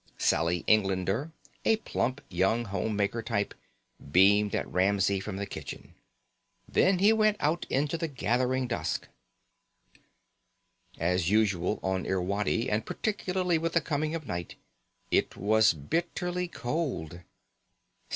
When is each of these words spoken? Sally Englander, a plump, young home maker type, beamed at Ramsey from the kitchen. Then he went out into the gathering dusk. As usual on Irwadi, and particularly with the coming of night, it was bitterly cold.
Sally 0.17 0.63
Englander, 0.65 1.31
a 1.63 1.75
plump, 1.75 2.21
young 2.27 2.65
home 2.65 2.95
maker 2.95 3.21
type, 3.21 3.53
beamed 4.11 4.55
at 4.55 4.67
Ramsey 4.67 5.19
from 5.19 5.37
the 5.37 5.45
kitchen. 5.45 5.93
Then 6.67 6.97
he 6.97 7.13
went 7.13 7.37
out 7.39 7.67
into 7.69 7.99
the 7.99 8.07
gathering 8.07 8.65
dusk. 8.65 9.07
As 10.97 11.29
usual 11.29 11.79
on 11.83 12.07
Irwadi, 12.07 12.67
and 12.67 12.83
particularly 12.83 13.59
with 13.59 13.73
the 13.73 13.79
coming 13.81 14.15
of 14.15 14.25
night, 14.25 14.55
it 15.11 15.37
was 15.37 15.75
bitterly 15.75 16.47
cold. 16.47 17.21